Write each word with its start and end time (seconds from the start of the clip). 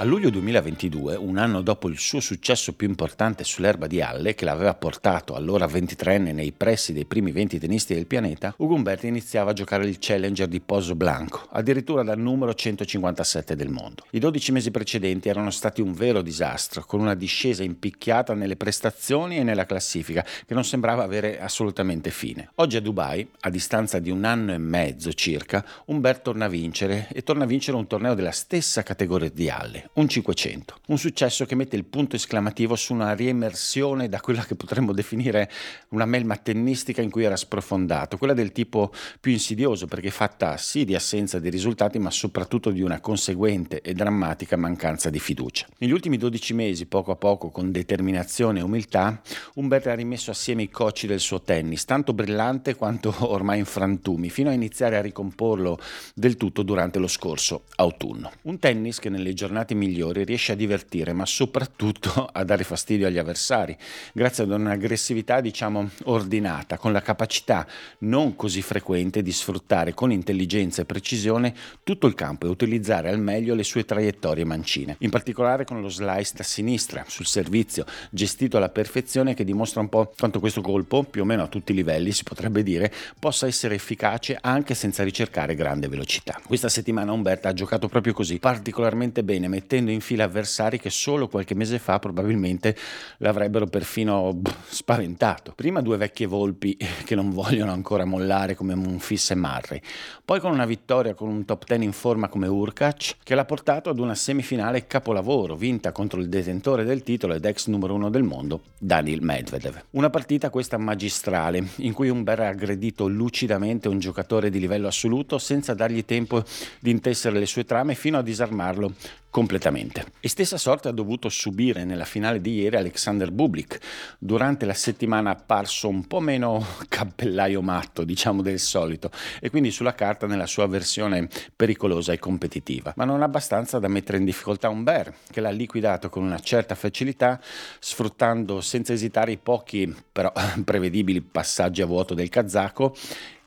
A 0.00 0.04
luglio 0.04 0.30
2022, 0.30 1.14
un 1.16 1.36
anno 1.36 1.60
dopo 1.60 1.86
il 1.86 1.98
suo 1.98 2.20
successo 2.20 2.72
più 2.72 2.88
importante 2.88 3.44
sull'erba 3.44 3.86
di 3.86 4.00
Halle, 4.00 4.34
che 4.34 4.46
l'aveva 4.46 4.72
portato 4.72 5.34
allora 5.34 5.66
23enne 5.66 6.32
nei 6.32 6.52
pressi 6.52 6.94
dei 6.94 7.04
primi 7.04 7.32
20 7.32 7.58
tennisti 7.58 7.92
del 7.92 8.06
pianeta, 8.06 8.54
Ugo 8.56 8.76
Umberti 8.76 9.08
iniziava 9.08 9.50
a 9.50 9.52
giocare 9.52 9.84
il 9.84 9.98
Challenger 10.00 10.48
di 10.48 10.60
Pozo 10.60 10.94
Blanco, 10.94 11.48
addirittura 11.50 12.02
dal 12.02 12.18
numero 12.18 12.54
157 12.54 13.54
del 13.54 13.68
mondo. 13.68 14.06
I 14.12 14.20
12 14.20 14.52
mesi 14.52 14.70
precedenti 14.70 15.28
erano 15.28 15.50
stati 15.50 15.82
un 15.82 15.92
vero 15.92 16.22
disastro, 16.22 16.82
con 16.86 17.00
una 17.00 17.14
discesa 17.14 17.62
impicchiata 17.62 18.32
nelle 18.32 18.56
prestazioni 18.56 19.36
e 19.36 19.42
nella 19.42 19.66
classifica, 19.66 20.24
che 20.46 20.54
non 20.54 20.64
sembrava 20.64 21.02
avere 21.02 21.38
assolutamente 21.42 22.08
fine. 22.08 22.52
Oggi 22.54 22.78
a 22.78 22.80
Dubai, 22.80 23.28
a 23.40 23.50
distanza 23.50 23.98
di 23.98 24.08
un 24.08 24.24
anno 24.24 24.54
e 24.54 24.58
mezzo 24.58 25.12
circa, 25.12 25.62
Umberto 25.84 26.30
torna 26.30 26.46
a 26.46 26.48
vincere 26.48 27.06
e 27.12 27.22
torna 27.22 27.44
a 27.44 27.46
vincere 27.46 27.76
un 27.76 27.86
torneo 27.86 28.14
della 28.14 28.30
stessa 28.30 28.82
categoria 28.82 29.28
di 29.28 29.50
Halle 29.50 29.88
un 29.94 30.08
500. 30.08 30.76
Un 30.86 30.98
successo 30.98 31.44
che 31.44 31.56
mette 31.56 31.74
il 31.74 31.84
punto 31.84 32.14
esclamativo 32.14 32.76
su 32.76 32.92
una 32.94 33.12
riemersione 33.12 34.08
da 34.08 34.20
quella 34.20 34.44
che 34.44 34.54
potremmo 34.54 34.92
definire 34.92 35.50
una 35.88 36.04
melma 36.04 36.36
tennistica 36.36 37.02
in 37.02 37.10
cui 37.10 37.24
era 37.24 37.36
sprofondato, 37.36 38.16
quella 38.16 38.32
del 38.32 38.52
tipo 38.52 38.92
più 39.18 39.32
insidioso 39.32 39.86
perché 39.86 40.10
fatta 40.10 40.56
sì 40.56 40.84
di 40.84 40.94
assenza 40.94 41.40
di 41.40 41.50
risultati 41.50 41.98
ma 41.98 42.10
soprattutto 42.10 42.70
di 42.70 42.82
una 42.82 43.00
conseguente 43.00 43.80
e 43.80 43.92
drammatica 43.92 44.56
mancanza 44.56 45.10
di 45.10 45.18
fiducia. 45.18 45.66
Negli 45.78 45.92
ultimi 45.92 46.16
12 46.16 46.54
mesi, 46.54 46.86
poco 46.86 47.10
a 47.10 47.16
poco, 47.16 47.50
con 47.50 47.72
determinazione 47.72 48.60
e 48.60 48.62
umiltà, 48.62 49.20
Umberto 49.54 49.90
ha 49.90 49.94
rimesso 49.94 50.30
assieme 50.30 50.62
i 50.62 50.70
cocci 50.70 51.08
del 51.08 51.20
suo 51.20 51.42
tennis, 51.42 51.84
tanto 51.84 52.12
brillante 52.12 52.76
quanto 52.76 53.12
ormai 53.30 53.58
in 53.58 53.64
frantumi, 53.64 54.30
fino 54.30 54.50
a 54.50 54.52
iniziare 54.52 54.96
a 54.96 55.00
ricomporlo 55.00 55.78
del 56.14 56.36
tutto 56.36 56.62
durante 56.62 57.00
lo 57.00 57.08
scorso 57.08 57.64
autunno. 57.76 58.30
Un 58.42 58.58
tennis 58.58 58.98
che 59.00 59.08
nelle 59.08 59.34
giornate 59.34 59.74
migliori 59.80 60.24
riesce 60.24 60.52
a 60.52 60.54
divertire, 60.54 61.14
ma 61.14 61.24
soprattutto 61.24 62.28
a 62.30 62.44
dare 62.44 62.64
fastidio 62.64 63.06
agli 63.06 63.18
avversari, 63.18 63.76
grazie 64.12 64.44
ad 64.44 64.50
un'aggressività 64.50 65.40
diciamo 65.40 65.88
ordinata, 66.04 66.76
con 66.76 66.92
la 66.92 67.00
capacità 67.00 67.66
non 68.00 68.36
così 68.36 68.60
frequente 68.60 69.22
di 69.22 69.32
sfruttare 69.32 69.94
con 69.94 70.12
intelligenza 70.12 70.82
e 70.82 70.84
precisione 70.84 71.54
tutto 71.82 72.06
il 72.06 72.14
campo 72.14 72.46
e 72.46 72.50
utilizzare 72.50 73.08
al 73.08 73.18
meglio 73.18 73.54
le 73.54 73.64
sue 73.64 73.84
traiettorie 73.84 74.44
mancine, 74.44 74.96
in 75.00 75.10
particolare 75.10 75.64
con 75.64 75.80
lo 75.80 75.88
slice 75.88 76.34
da 76.36 76.42
sinistra 76.42 77.04
sul 77.08 77.26
servizio, 77.26 77.86
gestito 78.10 78.58
alla 78.58 78.68
perfezione 78.68 79.34
che 79.34 79.44
dimostra 79.44 79.80
un 79.80 79.88
po' 79.88 80.12
quanto 80.16 80.40
questo 80.40 80.60
colpo, 80.60 81.04
più 81.04 81.22
o 81.22 81.24
meno 81.24 81.42
a 81.42 81.48
tutti 81.48 81.72
i 81.72 81.74
livelli 81.74 82.12
si 82.12 82.24
potrebbe 82.24 82.62
dire, 82.62 82.92
possa 83.18 83.46
essere 83.46 83.74
efficace 83.74 84.36
anche 84.40 84.74
senza 84.74 85.02
ricercare 85.02 85.54
grande 85.54 85.88
velocità. 85.88 86.40
Questa 86.46 86.68
settimana 86.68 87.12
Umberta 87.12 87.48
ha 87.48 87.52
giocato 87.52 87.88
proprio 87.88 88.12
così, 88.12 88.38
particolarmente 88.38 89.22
bene, 89.22 89.48
mettendo 89.70 89.92
in 89.92 90.00
fila 90.00 90.24
avversari 90.24 90.80
che 90.80 90.90
solo 90.90 91.28
qualche 91.28 91.54
mese 91.54 91.78
fa 91.78 92.00
probabilmente 92.00 92.76
l'avrebbero 93.18 93.66
perfino 93.66 94.32
boh, 94.34 94.52
spaventato. 94.66 95.52
Prima 95.54 95.80
due 95.80 95.96
vecchie 95.96 96.26
volpi 96.26 96.76
che 97.04 97.14
non 97.14 97.30
vogliono 97.30 97.70
ancora 97.70 98.04
mollare 98.04 98.56
come 98.56 98.74
Monfils 98.74 99.30
e 99.30 99.36
Murray, 99.36 99.80
poi 100.24 100.40
con 100.40 100.50
una 100.50 100.66
vittoria 100.66 101.14
con 101.14 101.28
un 101.28 101.44
top 101.44 101.66
10 101.66 101.84
in 101.84 101.92
forma 101.92 102.26
come 102.26 102.48
Urkac 102.48 103.18
che 103.22 103.36
l'ha 103.36 103.44
portato 103.44 103.90
ad 103.90 104.00
una 104.00 104.16
semifinale 104.16 104.88
capolavoro 104.88 105.54
vinta 105.54 105.92
contro 105.92 106.20
il 106.20 106.28
detentore 106.28 106.82
del 106.82 107.04
titolo 107.04 107.34
ed 107.34 107.44
ex 107.44 107.68
numero 107.68 107.94
uno 107.94 108.10
del 108.10 108.24
mondo, 108.24 108.62
Daniel 108.76 109.22
Medvedev. 109.22 109.84
Una 109.90 110.10
partita 110.10 110.50
questa 110.50 110.78
magistrale 110.78 111.64
in 111.76 111.92
cui 111.92 112.08
Umber 112.08 112.40
ha 112.40 112.48
aggredito 112.48 113.06
lucidamente 113.06 113.86
un 113.86 114.00
giocatore 114.00 114.50
di 114.50 114.58
livello 114.58 114.88
assoluto 114.88 115.38
senza 115.38 115.74
dargli 115.74 116.04
tempo 116.04 116.42
di 116.80 116.90
intessere 116.90 117.38
le 117.38 117.46
sue 117.46 117.64
trame 117.64 117.94
fino 117.94 118.18
a 118.18 118.22
disarmarlo 118.22 118.92
completamente. 119.30 120.04
E 120.20 120.28
stessa 120.28 120.58
sorte 120.58 120.88
ha 120.88 120.92
dovuto 120.92 121.28
subire 121.28 121.84
nella 121.84 122.04
finale 122.04 122.40
di 122.40 122.54
ieri 122.54 122.76
Alexander 122.76 123.30
Bublik, 123.30 123.78
durante 124.18 124.66
la 124.66 124.74
settimana 124.74 125.30
apparso 125.30 125.88
un 125.88 126.06
po' 126.06 126.20
meno 126.20 126.64
cappellaio 126.88 127.62
matto, 127.62 128.04
diciamo 128.04 128.42
del 128.42 128.58
solito, 128.58 129.10
e 129.40 129.48
quindi 129.50 129.70
sulla 129.70 129.94
carta 129.94 130.26
nella 130.26 130.46
sua 130.46 130.66
versione 130.66 131.28
pericolosa 131.54 132.12
e 132.12 132.18
competitiva, 132.18 132.92
ma 132.96 133.04
non 133.04 133.22
abbastanza 133.22 133.78
da 133.78 133.88
mettere 133.88 134.18
in 134.18 134.24
difficoltà 134.24 134.68
un 134.68 134.82
Bear, 134.82 135.14
che 135.30 135.40
l'ha 135.40 135.50
liquidato 135.50 136.08
con 136.08 136.24
una 136.24 136.40
certa 136.40 136.74
facilità, 136.74 137.40
sfruttando 137.78 138.60
senza 138.60 138.92
esitare 138.92 139.32
i 139.32 139.38
pochi 139.38 139.94
però 140.10 140.32
prevedibili 140.64 141.20
passaggi 141.20 141.82
a 141.82 141.86
vuoto 141.86 142.14
del 142.14 142.28
kazako 142.28 142.94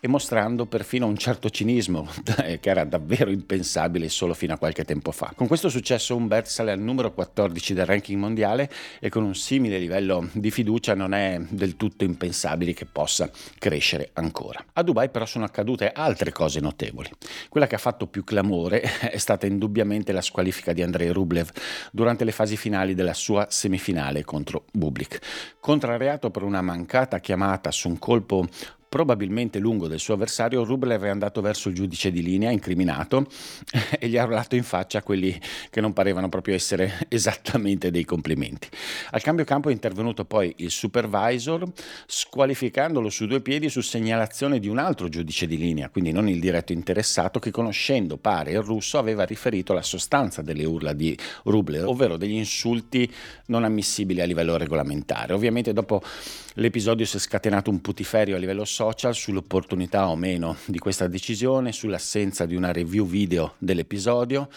e 0.05 0.09
mostrando 0.09 0.65
perfino 0.65 1.07
un 1.07 1.15
certo 1.15 1.49
cinismo 1.49 2.09
che 2.59 2.69
era 2.69 2.83
davvero 2.83 3.29
impensabile 3.29 4.09
solo 4.09 4.33
fino 4.33 4.53
a 4.53 4.57
qualche 4.57 4.83
tempo 4.83 5.13
fa. 5.13 5.31
Con 5.33 5.47
questo 5.47 5.69
successo 5.69 6.13
Humbert 6.13 6.47
sale 6.47 6.73
al 6.73 6.79
numero 6.79 7.13
14 7.13 7.73
del 7.73 7.85
ranking 7.85 8.19
mondiale 8.19 8.69
e 8.99 9.07
con 9.07 9.23
un 9.23 9.33
simile 9.33 9.79
livello 9.79 10.27
di 10.33 10.51
fiducia 10.51 10.93
non 10.93 11.13
è 11.13 11.39
del 11.47 11.77
tutto 11.77 12.03
impensabile 12.03 12.73
che 12.73 12.85
possa 12.85 13.31
crescere 13.57 14.09
ancora. 14.15 14.61
A 14.73 14.83
Dubai 14.83 15.07
però 15.07 15.25
sono 15.25 15.45
accadute 15.45 15.93
altre 15.93 16.33
cose 16.33 16.59
notevoli. 16.59 17.09
Quella 17.47 17.67
che 17.67 17.75
ha 17.75 17.79
fatto 17.79 18.05
più 18.07 18.25
clamore 18.25 18.81
è 19.09 19.17
stata 19.17 19.45
indubbiamente 19.45 20.11
la 20.11 20.21
squalifica 20.21 20.73
di 20.73 20.81
Andrei 20.81 21.11
Rublev 21.11 21.49
durante 21.93 22.25
le 22.25 22.33
fasi 22.33 22.57
finali 22.57 22.93
della 22.93 23.13
sua 23.13 23.47
semifinale 23.49 24.25
contro 24.25 24.65
Bublik. 24.73 25.19
Contrariato 25.61 26.29
per 26.29 26.43
una 26.43 26.61
mancata 26.61 27.21
chiamata 27.21 27.71
su 27.71 27.87
un 27.87 27.97
colpo 27.97 28.49
probabilmente 28.93 29.57
lungo 29.57 29.87
del 29.87 29.97
suo 29.97 30.13
avversario, 30.13 30.63
Rublev 30.63 31.01
è 31.01 31.09
andato 31.09 31.41
verso 31.41 31.67
il 31.67 31.73
giudice 31.73 32.11
di 32.11 32.21
linea, 32.21 32.51
incriminato, 32.51 33.25
e 33.97 34.07
gli 34.07 34.17
ha 34.17 34.23
urlato 34.23 34.55
in 34.55 34.61
faccia 34.61 35.01
quelli 35.01 35.35
che 35.71 35.81
non 35.81 35.93
parevano 35.93 36.29
proprio 36.29 36.53
essere 36.53 37.07
esattamente 37.09 37.89
dei 37.89 38.05
complimenti. 38.05 38.69
Al 39.09 39.23
cambio 39.23 39.45
campo 39.45 39.69
è 39.69 39.71
intervenuto 39.71 40.25
poi 40.25 40.53
il 40.57 40.69
supervisor, 40.69 41.63
squalificandolo 42.05 43.09
su 43.09 43.25
due 43.25 43.41
piedi 43.41 43.67
su 43.67 43.81
segnalazione 43.81 44.59
di 44.59 44.67
un 44.67 44.77
altro 44.77 45.09
giudice 45.09 45.47
di 45.47 45.57
linea, 45.57 45.89
quindi 45.89 46.11
non 46.11 46.29
il 46.29 46.39
diretto 46.39 46.71
interessato, 46.71 47.39
che 47.39 47.49
conoscendo 47.49 48.17
pare 48.17 48.51
il 48.51 48.61
russo 48.61 48.99
aveva 48.99 49.23
riferito 49.23 49.73
la 49.73 49.81
sostanza 49.81 50.43
delle 50.43 50.65
urla 50.65 50.93
di 50.93 51.17
Rublev, 51.45 51.87
ovvero 51.87 52.15
degli 52.15 52.35
insulti 52.35 53.11
non 53.47 53.63
ammissibili 53.63 54.21
a 54.21 54.25
livello 54.25 54.55
regolamentare. 54.55 55.33
Ovviamente 55.33 55.73
dopo 55.73 56.03
l'episodio 56.57 57.07
si 57.07 57.17
è 57.17 57.19
scatenato 57.19 57.71
un 57.71 57.81
putiferio 57.81 58.35
a 58.35 58.37
livello 58.37 58.65
social 58.65 58.81
social 58.83 59.15
sull'opportunità 59.15 60.09
o 60.09 60.15
meno 60.17 60.57
di 60.65 60.77
questa 60.77 61.07
decisione, 61.07 61.71
sull'assenza 61.71 62.45
di 62.45 62.55
una 62.55 62.73
review 62.73 63.05
video 63.05 63.53
dell'episodio, 63.57 64.49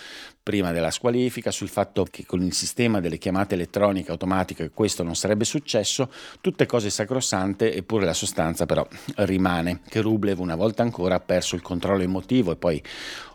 prima 0.46 0.70
della 0.70 0.92
squalifica, 0.92 1.50
sul 1.50 1.68
fatto 1.68 2.06
che 2.08 2.24
con 2.24 2.40
il 2.40 2.52
sistema 2.52 3.00
delle 3.00 3.18
chiamate 3.18 3.56
elettroniche 3.56 4.12
automatiche 4.12 4.70
questo 4.72 5.02
non 5.02 5.16
sarebbe 5.16 5.44
successo, 5.44 6.08
tutte 6.40 6.66
cose 6.66 6.88
sacrosante, 6.88 7.74
eppure 7.74 8.04
la 8.04 8.14
sostanza 8.14 8.64
però 8.64 8.86
rimane, 9.16 9.80
che 9.88 10.00
Rublev 10.00 10.38
una 10.38 10.54
volta 10.54 10.84
ancora 10.84 11.16
ha 11.16 11.20
perso 11.20 11.56
il 11.56 11.62
controllo 11.62 12.04
emotivo 12.04 12.52
e 12.52 12.56
poi 12.56 12.80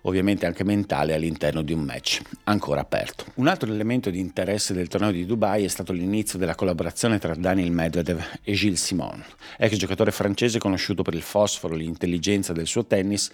ovviamente 0.03 0.45
anche 0.45 0.63
mentale 0.63 1.13
all'interno 1.13 1.61
di 1.61 1.73
un 1.73 1.81
match 1.81 2.21
ancora 2.45 2.79
aperto. 2.79 3.25
Un 3.35 3.47
altro 3.47 3.69
elemento 3.69 4.09
di 4.09 4.19
interesse 4.19 4.73
del 4.73 4.87
torneo 4.87 5.11
di 5.11 5.25
Dubai 5.25 5.65
è 5.65 5.67
stato 5.67 5.91
l'inizio 5.91 6.39
della 6.39 6.55
collaborazione 6.55 7.19
tra 7.19 7.35
Daniel 7.35 7.71
Medvedev 7.71 8.23
e 8.41 8.53
Gilles 8.53 8.81
Simon, 8.81 9.21
ex 9.57 9.75
giocatore 9.75 10.11
francese 10.11 10.59
conosciuto 10.59 11.03
per 11.03 11.13
il 11.13 11.21
fosforo, 11.21 11.75
l'intelligenza 11.75 12.53
del 12.53 12.67
suo 12.67 12.85
tennis, 12.85 13.29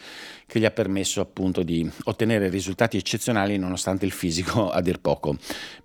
che 0.48 0.60
gli 0.60 0.66
ha 0.66 0.72
permesso 0.72 1.22
appunto 1.22 1.62
di 1.62 1.88
ottenere 2.06 2.50
risultati 2.50 2.98
eccezionali 2.98 3.54
in 3.54 3.66
nonostante 3.68 4.06
il 4.06 4.12
fisico 4.12 4.70
a 4.72 4.82
dir 4.82 5.00
poco 5.00 5.36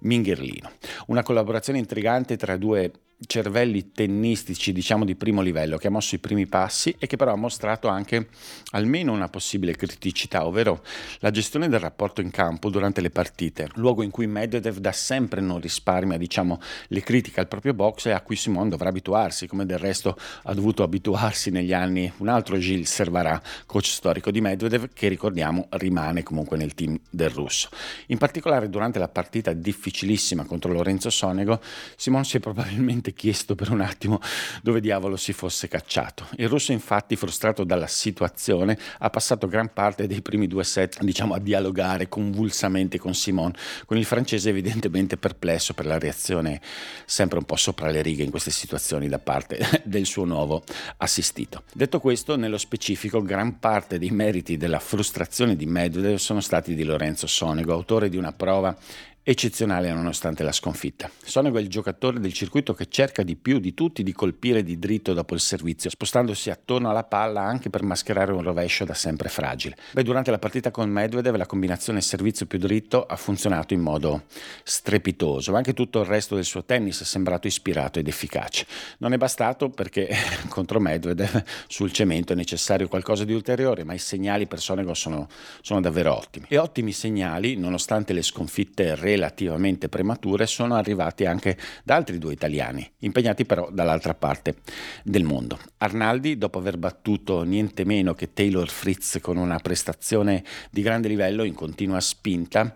mingherlino. 0.00 0.70
Una 1.08 1.22
collaborazione 1.22 1.78
intrigante 1.78 2.36
tra 2.36 2.56
due 2.56 2.90
cervelli 3.26 3.92
tennistici, 3.92 4.72
diciamo 4.72 5.04
di 5.04 5.14
primo 5.14 5.42
livello, 5.42 5.76
che 5.76 5.86
ha 5.86 5.90
mosso 5.90 6.14
i 6.14 6.18
primi 6.18 6.46
passi 6.46 6.94
e 6.98 7.06
che 7.06 7.16
però 7.16 7.32
ha 7.32 7.36
mostrato 7.36 7.88
anche 7.88 8.28
almeno 8.72 9.12
una 9.12 9.28
possibile 9.28 9.76
criticità, 9.76 10.46
ovvero 10.46 10.82
la 11.20 11.30
gestione 11.30 11.68
del 11.68 11.80
rapporto 11.80 12.20
in 12.20 12.30
campo 12.30 12.70
durante 12.70 13.00
le 13.00 13.10
partite, 13.10 13.68
luogo 13.74 14.02
in 14.02 14.10
cui 14.10 14.26
Medvedev 14.26 14.78
da 14.78 14.92
sempre 14.92 15.40
non 15.40 15.60
risparmia, 15.60 16.16
diciamo, 16.18 16.60
le 16.88 17.00
critiche 17.02 17.40
al 17.40 17.48
proprio 17.48 17.74
box 17.74 18.06
e 18.06 18.10
a 18.12 18.20
cui 18.20 18.36
Simone 18.36 18.70
dovrà 18.70 18.88
abituarsi, 18.88 19.46
come 19.46 19.66
del 19.66 19.78
resto 19.78 20.16
ha 20.44 20.54
dovuto 20.54 20.82
abituarsi 20.82 21.50
negli 21.50 21.72
anni 21.72 22.12
un 22.18 22.28
altro 22.28 22.58
Gilles 22.58 22.92
Servarà, 22.92 23.40
coach 23.66 23.86
storico 23.86 24.30
di 24.30 24.40
Medvedev, 24.40 24.90
che 24.92 25.08
ricordiamo 25.08 25.66
rimane 25.70 26.22
comunque 26.22 26.56
nel 26.56 26.74
team 26.74 26.98
del 27.10 27.30
russo. 27.30 27.68
In 28.06 28.18
particolare 28.18 28.68
durante 28.68 28.98
la 28.98 29.08
partita 29.08 29.52
difficilissima 29.52 30.44
contro 30.44 30.72
Lorenzo 30.72 31.10
Sonego, 31.10 31.60
Simone 31.96 32.24
si 32.24 32.36
è 32.36 32.40
probabilmente 32.40 33.11
chiesto 33.12 33.54
per 33.54 33.70
un 33.70 33.80
attimo 33.80 34.20
dove 34.62 34.80
diavolo 34.80 35.16
si 35.16 35.32
fosse 35.32 35.68
cacciato. 35.68 36.26
Il 36.36 36.48
russo 36.48 36.72
infatti, 36.72 37.16
frustrato 37.16 37.64
dalla 37.64 37.86
situazione, 37.86 38.78
ha 38.98 39.10
passato 39.10 39.46
gran 39.46 39.72
parte 39.72 40.06
dei 40.06 40.22
primi 40.22 40.46
due 40.46 40.64
set 40.64 41.02
diciamo, 41.02 41.34
a 41.34 41.38
dialogare 41.38 42.08
convulsamente 42.08 42.98
con 42.98 43.14
Simone, 43.14 43.54
con 43.86 43.96
il 43.96 44.04
francese 44.04 44.48
evidentemente 44.48 45.16
perplesso 45.16 45.74
per 45.74 45.86
la 45.86 45.98
reazione 45.98 46.60
sempre 47.04 47.38
un 47.38 47.44
po' 47.44 47.56
sopra 47.56 47.90
le 47.90 48.02
righe 48.02 48.22
in 48.22 48.30
queste 48.30 48.50
situazioni 48.50 49.08
da 49.08 49.18
parte 49.18 49.58
del 49.84 50.06
suo 50.06 50.24
nuovo 50.24 50.62
assistito. 50.98 51.64
Detto 51.72 52.00
questo, 52.00 52.36
nello 52.36 52.58
specifico, 52.58 53.22
gran 53.22 53.58
parte 53.58 53.98
dei 53.98 54.10
meriti 54.10 54.56
della 54.56 54.78
frustrazione 54.78 55.56
di 55.56 55.66
Medvedev 55.66 56.16
sono 56.16 56.40
stati 56.40 56.74
di 56.74 56.84
Lorenzo 56.84 57.26
Sonego, 57.26 57.72
autore 57.72 58.08
di 58.08 58.16
una 58.16 58.32
prova 58.32 58.76
eccezionale 59.24 59.92
nonostante 59.92 60.42
la 60.42 60.50
sconfitta. 60.50 61.08
Sonego 61.22 61.58
è 61.58 61.60
il 61.60 61.68
giocatore 61.68 62.18
del 62.18 62.32
circuito 62.32 62.74
che 62.74 62.88
cerca 62.88 63.22
di 63.22 63.36
più 63.36 63.60
di 63.60 63.72
tutti 63.72 64.02
di 64.02 64.12
colpire 64.12 64.64
di 64.64 64.80
dritto 64.80 65.12
dopo 65.12 65.34
il 65.34 65.40
servizio, 65.40 65.90
spostandosi 65.90 66.50
attorno 66.50 66.90
alla 66.90 67.04
palla 67.04 67.42
anche 67.42 67.70
per 67.70 67.84
mascherare 67.84 68.32
un 68.32 68.42
rovescio 68.42 68.84
da 68.84 68.94
sempre 68.94 69.28
fragile. 69.28 69.76
Beh, 69.92 70.02
durante 70.02 70.32
la 70.32 70.40
partita 70.40 70.72
con 70.72 70.90
Medvedev 70.90 71.36
la 71.36 71.46
combinazione 71.46 72.00
servizio 72.00 72.46
più 72.46 72.58
dritto 72.58 73.06
ha 73.06 73.14
funzionato 73.14 73.74
in 73.74 73.80
modo 73.80 74.24
strepitoso, 74.64 75.52
ma 75.52 75.58
anche 75.58 75.72
tutto 75.72 76.00
il 76.00 76.06
resto 76.06 76.34
del 76.34 76.44
suo 76.44 76.64
tennis 76.64 77.02
è 77.02 77.04
sembrato 77.04 77.46
ispirato 77.46 78.00
ed 78.00 78.08
efficace. 78.08 78.66
Non 78.98 79.12
è 79.12 79.18
bastato 79.18 79.68
perché 79.68 80.08
contro 80.48 80.80
Medvedev 80.80 81.44
sul 81.68 81.92
cemento 81.92 82.32
è 82.32 82.36
necessario 82.36 82.88
qualcosa 82.88 83.22
di 83.22 83.32
ulteriore, 83.32 83.84
ma 83.84 83.94
i 83.94 83.98
segnali 83.98 84.48
per 84.48 84.58
Sonego 84.58 84.94
sono, 84.94 85.28
sono 85.60 85.80
davvero 85.80 86.16
ottimi. 86.16 86.46
E 86.48 86.58
ottimi 86.58 86.90
segnali, 86.90 87.54
nonostante 87.54 88.12
le 88.12 88.22
sconfitte 88.22 88.96
reali 88.96 89.10
relativamente 89.14 89.88
premature 89.88 90.46
sono 90.46 90.74
arrivati 90.74 91.24
anche 91.24 91.56
da 91.84 91.96
altri 91.96 92.18
due 92.18 92.32
italiani, 92.32 92.88
impegnati 92.98 93.44
però 93.44 93.68
dall'altra 93.70 94.14
parte 94.14 94.56
del 95.04 95.24
mondo. 95.24 95.58
Arnaldi, 95.78 96.38
dopo 96.38 96.58
aver 96.58 96.78
battuto 96.78 97.42
niente 97.42 97.84
meno 97.84 98.14
che 98.14 98.32
Taylor 98.32 98.68
Fritz 98.68 99.18
con 99.20 99.36
una 99.36 99.58
prestazione 99.58 100.42
di 100.70 100.82
grande 100.82 101.08
livello 101.08 101.44
in 101.44 101.54
continua 101.54 102.00
spinta, 102.00 102.74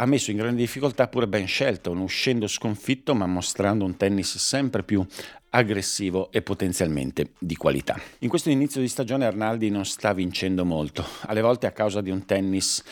ha 0.00 0.06
messo 0.06 0.30
in 0.30 0.36
grande 0.36 0.60
difficoltà 0.60 1.08
pure 1.08 1.26
Ben 1.26 1.48
Shelton, 1.48 1.98
uscendo 1.98 2.46
sconfitto 2.46 3.14
ma 3.14 3.26
mostrando 3.26 3.84
un 3.84 3.96
tennis 3.96 4.36
sempre 4.36 4.84
più 4.84 5.04
aggressivo 5.50 6.30
e 6.30 6.42
potenzialmente 6.42 7.32
di 7.38 7.56
qualità. 7.56 7.98
In 8.20 8.28
questo 8.28 8.50
inizio 8.50 8.80
di 8.80 8.88
stagione 8.88 9.24
Arnaldi 9.24 9.70
non 9.70 9.84
sta 9.84 10.12
vincendo 10.12 10.64
molto, 10.64 11.04
alle 11.22 11.40
volte 11.40 11.66
a 11.66 11.72
causa 11.72 12.00
di 12.00 12.10
un 12.10 12.24
tennis 12.26 12.82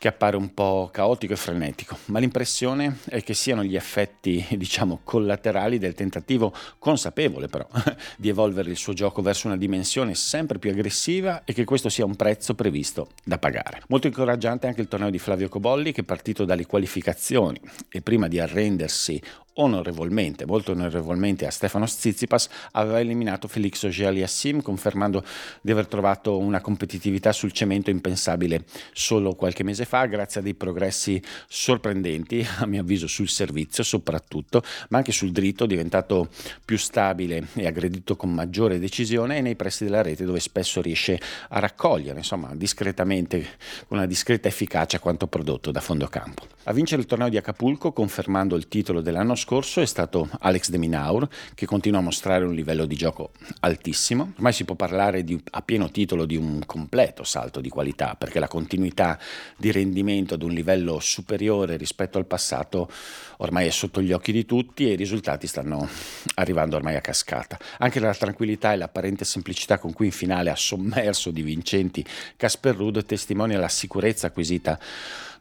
che 0.00 0.08
appare 0.08 0.34
un 0.34 0.54
po' 0.54 0.88
caotico 0.90 1.34
e 1.34 1.36
frenetico, 1.36 1.94
ma 2.06 2.20
l'impressione 2.20 3.00
è 3.10 3.22
che 3.22 3.34
siano 3.34 3.62
gli 3.62 3.76
effetti, 3.76 4.42
diciamo, 4.56 5.00
collaterali 5.04 5.76
del 5.76 5.92
tentativo 5.92 6.54
consapevole 6.78 7.48
però 7.48 7.68
di 8.16 8.30
evolvere 8.30 8.70
il 8.70 8.78
suo 8.78 8.94
gioco 8.94 9.20
verso 9.20 9.46
una 9.48 9.58
dimensione 9.58 10.14
sempre 10.14 10.58
più 10.58 10.70
aggressiva 10.70 11.42
e 11.44 11.52
che 11.52 11.64
questo 11.64 11.90
sia 11.90 12.06
un 12.06 12.16
prezzo 12.16 12.54
previsto 12.54 13.08
da 13.22 13.36
pagare. 13.36 13.82
Molto 13.88 14.06
incoraggiante 14.06 14.66
anche 14.66 14.80
il 14.80 14.88
torneo 14.88 15.10
di 15.10 15.18
Flavio 15.18 15.50
Cobolli 15.50 15.92
che 15.92 16.02
partito 16.02 16.46
dalle 16.46 16.64
qualificazioni 16.64 17.60
e 17.90 18.00
prima 18.00 18.26
di 18.26 18.40
arrendersi 18.40 19.20
onorevolmente, 19.54 20.46
molto 20.46 20.72
onorevolmente 20.72 21.46
a 21.46 21.50
Stefano 21.50 21.84
Tsitsipas, 21.84 22.48
aveva 22.72 23.00
eliminato 23.00 23.48
Felix 23.48 23.84
Auger-Aliassime 23.84 24.62
confermando 24.62 25.24
di 25.60 25.70
aver 25.70 25.86
trovato 25.86 26.38
una 26.38 26.60
competitività 26.60 27.32
sul 27.32 27.52
cemento 27.52 27.90
impensabile 27.90 28.64
solo 28.92 29.34
qualche 29.34 29.62
mese 29.62 29.84
fa 29.84 30.06
grazie 30.06 30.40
a 30.40 30.42
dei 30.42 30.54
progressi 30.54 31.20
sorprendenti, 31.48 32.46
a 32.58 32.66
mio 32.66 32.80
avviso 32.80 33.06
sul 33.06 33.28
servizio 33.28 33.82
soprattutto, 33.82 34.62
ma 34.90 34.98
anche 34.98 35.12
sul 35.12 35.32
dritto 35.32 35.66
diventato 35.66 36.28
più 36.64 36.78
stabile 36.78 37.48
e 37.54 37.66
aggredito 37.66 38.16
con 38.16 38.32
maggiore 38.32 38.78
decisione 38.78 39.38
e 39.38 39.40
nei 39.40 39.56
pressi 39.56 39.84
della 39.84 40.02
rete 40.02 40.24
dove 40.24 40.40
spesso 40.40 40.80
riesce 40.80 41.20
a 41.48 41.58
raccogliere, 41.58 42.18
insomma, 42.18 42.54
discretamente, 42.54 43.58
con 43.86 43.98
una 43.98 44.06
discreta 44.06 44.48
efficacia 44.48 44.98
quanto 44.98 45.26
prodotto 45.26 45.70
da 45.70 45.80
fondo 45.80 46.06
campo. 46.06 46.46
A 46.64 46.72
vincere 46.72 47.00
il 47.00 47.06
torneo 47.06 47.28
di 47.28 47.36
Acapulco, 47.36 47.92
confermando 47.92 48.56
il 48.56 48.68
titolo 48.68 49.00
dell'anno 49.00 49.34
scorso, 49.40 49.80
è 49.80 49.86
stato 49.86 50.28
Alex 50.40 50.68
de 50.68 50.78
Minaur, 50.78 51.28
che 51.54 51.66
continua 51.66 51.98
a 51.98 52.02
mostrare 52.02 52.44
un 52.44 52.54
livello 52.54 52.86
di 52.86 52.94
gioco 52.94 53.32
altissimo. 53.60 54.32
Ormai 54.36 54.52
si 54.52 54.64
può 54.64 54.74
parlare 54.74 55.24
di, 55.24 55.40
a 55.50 55.62
pieno 55.62 55.90
titolo 55.90 56.26
di 56.26 56.36
un 56.36 56.62
completo 56.66 57.24
salto 57.24 57.60
di 57.60 57.68
qualità, 57.68 58.14
perché 58.16 58.38
la 58.38 58.48
continuità 58.48 59.18
di 59.56 59.72
rendimento 59.72 60.34
ad 60.34 60.42
un 60.42 60.52
livello 60.52 61.00
superiore 61.00 61.76
rispetto 61.76 62.18
al 62.18 62.26
passato 62.26 62.90
ormai 63.38 63.66
è 63.66 63.70
sotto 63.70 64.02
gli 64.02 64.12
occhi 64.12 64.32
di 64.32 64.44
tutti 64.44 64.86
e 64.86 64.92
i 64.92 64.96
risultati 64.96 65.46
stanno 65.46 65.88
arrivando 66.34 66.76
ormai 66.76 66.96
a 66.96 67.00
cascata. 67.00 67.58
Anche 67.78 67.98
la 67.98 68.14
tranquillità 68.14 68.72
e 68.72 68.76
l'apparente 68.76 69.24
semplicità 69.24 69.78
con 69.78 69.92
cui 69.92 70.06
in 70.06 70.12
finale 70.12 70.50
ha 70.50 70.56
sommerso 70.56 71.30
di 71.30 71.42
vincenti 71.42 72.04
Casper 72.36 72.76
Ruud 72.76 73.04
testimonia 73.04 73.58
la 73.58 73.68
sicurezza 73.68 74.26
acquisita 74.26 74.78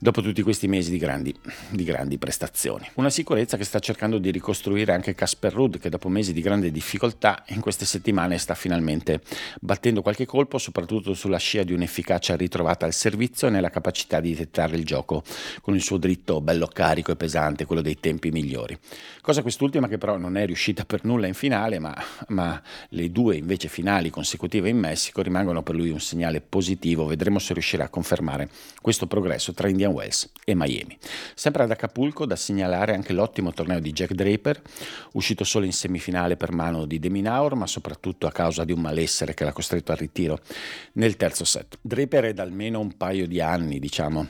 dopo 0.01 0.21
tutti 0.21 0.41
questi 0.41 0.67
mesi 0.67 0.91
di 0.91 0.97
grandi, 0.97 1.35
di 1.69 1.83
grandi, 1.83 2.17
prestazioni. 2.17 2.89
Una 2.95 3.09
sicurezza 3.09 3.57
che 3.57 3.65
sta 3.65 3.79
cercando 3.89 4.19
di 4.19 4.29
ricostruire 4.29 4.93
anche 4.93 5.15
Casper 5.15 5.51
Rudd 5.51 5.77
che 5.77 5.89
dopo 5.89 6.09
mesi 6.09 6.31
di 6.31 6.41
grande 6.41 6.69
difficoltà 6.69 7.43
in 7.47 7.59
queste 7.59 7.85
settimane 7.85 8.37
sta 8.37 8.53
finalmente 8.53 9.21
battendo 9.59 10.03
qualche 10.03 10.27
colpo 10.27 10.59
soprattutto 10.59 11.15
sulla 11.15 11.39
scia 11.39 11.63
di 11.63 11.73
un'efficacia 11.73 12.35
ritrovata 12.35 12.85
al 12.85 12.93
servizio 12.93 13.47
e 13.47 13.49
nella 13.49 13.71
capacità 13.71 14.19
di 14.19 14.35
dettare 14.35 14.75
il 14.75 14.85
gioco 14.85 15.23
con 15.61 15.73
il 15.73 15.81
suo 15.81 15.97
dritto 15.97 16.39
bello 16.39 16.67
carico 16.67 17.11
e 17.11 17.15
pesante, 17.15 17.65
quello 17.65 17.81
dei 17.81 17.99
tempi 17.99 18.29
migliori. 18.29 18.77
Cosa 19.21 19.41
quest'ultima 19.41 19.87
che 19.87 19.97
però 19.97 20.17
non 20.17 20.37
è 20.37 20.45
riuscita 20.45 20.85
per 20.85 21.03
nulla 21.03 21.25
in 21.25 21.33
finale 21.33 21.79
ma, 21.79 21.95
ma 22.27 22.61
le 22.89 23.11
due 23.11 23.37
invece 23.37 23.69
finali 23.69 24.11
consecutive 24.11 24.69
in 24.69 24.77
Messico 24.77 25.23
rimangono 25.23 25.63
per 25.63 25.73
lui 25.73 25.89
un 25.89 25.99
segnale 25.99 26.41
positivo, 26.41 27.07
vedremo 27.07 27.39
se 27.39 27.53
riuscirà 27.53 27.85
a 27.85 27.89
confermare 27.89 28.49
questo 28.83 29.07
progresso 29.07 29.51
tra 29.55 29.67
Indian 29.67 29.93
Wells 29.93 30.31
e 30.45 30.53
Miami. 30.53 30.95
Sempre 31.33 31.63
ad 31.63 31.71
Acapulco 31.71 32.27
da 32.27 32.35
segnalare 32.35 32.93
anche 32.93 33.13
l'ottimo 33.13 33.51
torneo 33.51 33.78
di 33.79 33.91
Jack 33.91 34.13
Draper, 34.13 34.61
uscito 35.13 35.43
solo 35.43 35.65
in 35.65 35.73
semifinale 35.73 36.37
per 36.37 36.51
mano 36.51 36.85
di 36.85 36.99
Deminaur, 36.99 37.55
ma 37.55 37.67
soprattutto 37.67 38.27
a 38.27 38.31
causa 38.31 38.63
di 38.63 38.71
un 38.71 38.81
malessere 38.81 39.33
che 39.33 39.43
l'ha 39.43 39.53
costretto 39.53 39.91
al 39.91 39.97
ritiro 39.97 40.39
nel 40.93 41.15
terzo 41.15 41.45
set. 41.45 41.77
Draper 41.81 42.25
è 42.25 42.33
da 42.33 42.43
almeno 42.43 42.79
un 42.79 42.95
paio 42.95 43.27
di 43.27 43.41
anni, 43.41 43.79
diciamo, 43.79 44.27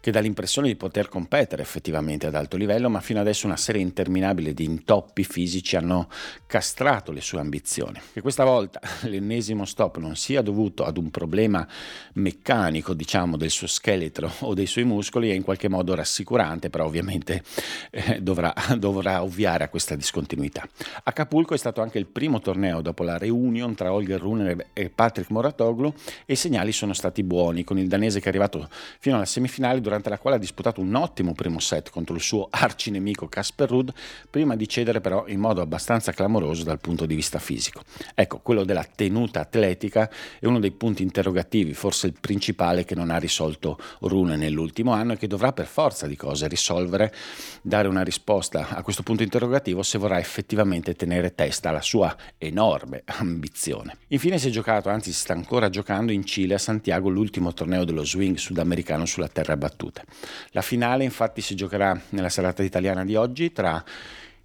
che 0.00 0.10
dà 0.10 0.20
l'impressione 0.20 0.68
di 0.68 0.76
poter 0.76 1.08
competere 1.08 1.62
effettivamente 1.62 2.26
ad 2.26 2.34
alto 2.34 2.56
livello, 2.56 2.88
ma 2.88 3.00
fino 3.00 3.20
adesso 3.20 3.46
una 3.46 3.56
serie 3.56 3.82
interminabile 3.82 4.54
di 4.54 4.64
intoppi 4.64 5.24
fisici 5.24 5.76
hanno 5.76 6.08
castrato 6.46 7.12
le 7.12 7.20
sue 7.20 7.40
ambizioni. 7.40 8.00
Che 8.12 8.20
questa 8.20 8.44
volta 8.44 8.80
l'ennesimo 9.02 9.64
stop 9.64 9.98
non 9.98 10.16
sia 10.16 10.42
dovuto 10.42 10.84
ad 10.84 10.96
un 10.96 11.10
problema 11.10 11.66
meccanico, 12.14 12.94
diciamo, 12.94 13.36
del 13.36 13.50
suo 13.50 13.66
scheletro 13.66 14.30
o 14.40 14.54
dei 14.54 14.66
suoi 14.66 14.84
muscoli 14.84 15.30
è 15.30 15.34
in 15.34 15.42
qualche 15.42 15.68
modo 15.68 15.94
rassicurante, 15.94 16.70
però 16.70 16.86
ovviamente 16.86 17.42
eh, 17.90 18.20
dovrà, 18.20 18.54
dovrà 18.78 19.22
ovviare 19.22 19.64
a 19.64 19.68
questa 19.68 19.94
discontinuità. 19.94 20.66
Acapulco 21.04 21.54
è 21.54 21.58
stato 21.58 21.80
anche 21.80 21.98
il 21.98 22.06
primo 22.06 22.40
torneo 22.40 22.80
dopo 22.80 23.02
la 23.02 23.18
reunion 23.18 23.74
tra 23.74 23.92
Holger 23.92 24.20
Runer 24.20 24.66
e 24.72 24.90
Patrick 24.90 25.30
Moratoglu 25.30 25.92
e 26.24 26.32
i 26.32 26.36
segnali 26.36 26.72
sono 26.72 26.92
stati 26.92 27.22
buoni, 27.22 27.64
con 27.64 27.78
il 27.78 27.88
danese 27.88 28.20
che 28.20 28.26
è 28.26 28.28
arrivato 28.28 28.68
fino 28.98 29.16
alla 29.16 29.24
semifinale 29.24 29.80
durante 29.80 29.97
la 30.06 30.18
quale 30.18 30.36
ha 30.36 30.38
disputato 30.38 30.80
un 30.80 30.94
ottimo 30.94 31.32
primo 31.32 31.58
set 31.58 31.90
contro 31.90 32.14
il 32.14 32.20
suo 32.20 32.48
arcinemico 32.50 33.28
Casper 33.28 33.68
Rudd, 33.68 33.90
prima 34.28 34.56
di 34.56 34.68
cedere 34.68 35.00
però 35.00 35.26
in 35.26 35.40
modo 35.40 35.60
abbastanza 35.60 36.12
clamoroso 36.12 36.64
dal 36.64 36.80
punto 36.80 37.06
di 37.06 37.14
vista 37.14 37.38
fisico. 37.38 37.82
Ecco, 38.14 38.38
quello 38.38 38.64
della 38.64 38.84
tenuta 38.84 39.40
atletica 39.40 40.10
è 40.38 40.46
uno 40.46 40.60
dei 40.60 40.72
punti 40.72 41.02
interrogativi, 41.02 41.72
forse 41.74 42.08
il 42.08 42.14
principale 42.20 42.84
che 42.84 42.94
non 42.94 43.10
ha 43.10 43.16
risolto 43.16 43.78
Rune 44.00 44.36
nell'ultimo 44.36 44.92
anno 44.92 45.14
e 45.14 45.16
che 45.16 45.26
dovrà 45.26 45.52
per 45.52 45.66
forza 45.66 46.06
di 46.06 46.16
cose 46.16 46.48
risolvere, 46.48 47.14
dare 47.62 47.88
una 47.88 48.02
risposta 48.02 48.68
a 48.68 48.82
questo 48.82 49.02
punto 49.02 49.22
interrogativo 49.22 49.82
se 49.82 49.98
vorrà 49.98 50.18
effettivamente 50.18 50.94
tenere 50.94 51.34
testa 51.34 51.70
alla 51.70 51.82
sua 51.82 52.14
enorme 52.36 53.02
ambizione. 53.06 53.96
Infine 54.08 54.38
si 54.38 54.48
è 54.48 54.50
giocato, 54.50 54.88
anzi 54.88 55.12
si 55.12 55.20
sta 55.20 55.32
ancora 55.32 55.70
giocando 55.70 56.12
in 56.12 56.24
Cile 56.24 56.54
a 56.54 56.58
Santiago 56.58 57.08
l'ultimo 57.08 57.54
torneo 57.54 57.84
dello 57.84 58.04
swing 58.04 58.36
sudamericano 58.36 59.06
sulla 59.06 59.28
terra 59.28 59.56
battuta 59.56 59.76
battute. 59.78 60.02
La 60.50 60.62
finale 60.62 61.04
infatti 61.04 61.40
si 61.40 61.54
giocherà 61.54 61.98
nella 62.10 62.28
serata 62.28 62.64
italiana 62.64 63.04
di 63.04 63.14
oggi 63.14 63.52
tra 63.52 63.82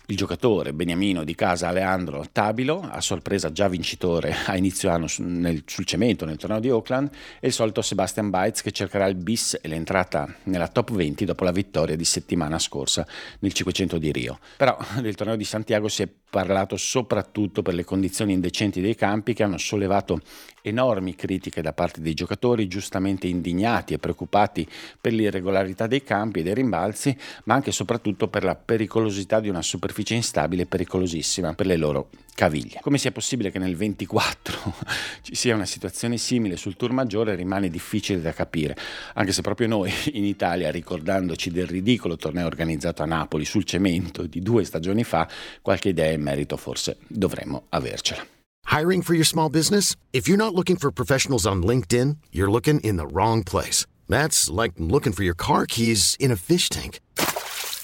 il 0.07 0.17
giocatore 0.17 0.73
beniamino 0.73 1.23
di 1.23 1.33
casa 1.33 1.69
Aleandro 1.69 2.25
Tabilo, 2.31 2.81
a 2.81 2.99
sorpresa 2.99 3.53
già 3.53 3.69
vincitore 3.69 4.35
a 4.45 4.57
inizio 4.57 4.89
anno 4.89 5.07
nel, 5.19 5.63
sul 5.65 5.85
cemento 5.85 6.25
nel 6.25 6.35
torneo 6.37 6.59
di 6.59 6.69
Oakland, 6.69 7.09
e 7.39 7.47
il 7.47 7.53
solito 7.53 7.81
Sebastian 7.81 8.29
Baez 8.29 8.61
che 8.61 8.71
cercherà 8.71 9.05
il 9.05 9.15
bis 9.15 9.57
e 9.61 9.67
l'entrata 9.69 10.27
nella 10.43 10.67
top 10.67 10.91
20 10.91 11.25
dopo 11.25 11.45
la 11.45 11.51
vittoria 11.51 11.95
di 11.95 12.05
settimana 12.05 12.59
scorsa 12.59 13.07
nel 13.39 13.53
500 13.53 13.97
di 13.97 14.11
Rio. 14.11 14.39
Però 14.57 14.77
del 14.99 15.15
torneo 15.15 15.37
di 15.37 15.45
Santiago 15.45 15.87
si 15.87 16.03
è 16.03 16.09
parlato 16.33 16.77
soprattutto 16.77 17.61
per 17.61 17.75
le 17.75 17.83
condizioni 17.83 18.33
indecenti 18.33 18.81
dei 18.81 18.95
campi 18.95 19.35
che 19.35 19.43
hanno 19.43 19.59
sollevato 19.59 20.19
enormi 20.63 21.13
critiche 21.13 21.61
da 21.61 21.73
parte 21.73 22.01
dei 22.01 22.15
giocatori 22.15 22.67
giustamente 22.67 23.27
indignati 23.27 23.93
e 23.93 23.99
preoccupati 23.99 24.67
per 24.99 25.13
l'irregolarità 25.13 25.85
dei 25.85 26.01
campi 26.01 26.39
e 26.39 26.43
dei 26.43 26.55
rimbalzi, 26.55 27.15
ma 27.43 27.53
anche 27.53 27.69
e 27.69 27.73
soprattutto 27.73 28.29
per 28.29 28.43
la 28.43 28.55
pericolosità 28.55 29.39
di 29.39 29.49
una 29.49 29.61
superficie 29.61 30.15
instabile 30.15 30.63
e 30.63 30.65
pericolosissima 30.65 31.53
per 31.53 31.67
le 31.67 31.77
loro 31.77 32.09
caviglie. 32.33 32.79
Come 32.81 32.97
sia 32.97 33.11
possibile 33.11 33.51
che 33.51 33.59
nel 33.59 33.75
24 33.75 34.73
ci 35.21 35.35
sia 35.35 35.55
una 35.55 35.65
situazione 35.65 36.17
simile 36.17 36.57
sul 36.57 36.75
tour 36.75 36.91
maggiore 36.91 37.35
rimane 37.35 37.69
difficile 37.69 38.21
da 38.21 38.33
capire, 38.33 38.75
anche 39.13 39.31
se 39.31 39.41
proprio 39.41 39.67
noi 39.67 39.91
in 40.13 40.25
Italia, 40.25 40.71
ricordandoci 40.71 41.51
del 41.51 41.67
ridicolo 41.67 42.15
torneo 42.15 42.45
organizzato 42.45 43.03
a 43.03 43.05
Napoli 43.05 43.45
sul 43.45 43.63
cemento 43.63 44.25
di 44.25 44.41
due 44.41 44.63
stagioni 44.63 45.03
fa, 45.03 45.27
qualche 45.61 45.89
idea 45.89 46.11
in 46.11 46.21
merito 46.21 46.57
forse 46.57 46.97
dovremmo 47.07 47.65
avercela. 47.69 48.25
Hiring 48.65 49.03
for 49.03 49.13
your 49.13 49.25
small 49.25 49.49
business? 49.49 49.95
If 50.11 50.27
you're 50.27 50.41
not 50.41 50.53
looking 50.53 50.77
for 50.77 50.91
professionals 50.91 51.45
on 51.45 51.61
LinkedIn, 51.63 52.17
you're 52.31 52.49
looking 52.49 52.79
in 52.79 52.95
the 52.95 53.05
wrong 53.05 53.43
place. 53.43 53.85
That's 54.07 54.49
like 54.49 54.73
looking 54.77 55.13
for 55.13 55.23
your 55.23 55.35
car 55.35 55.65
keys 55.65 56.15
in 56.19 56.31
a 56.31 56.35
fish 56.35 56.69
tank. 56.69 56.99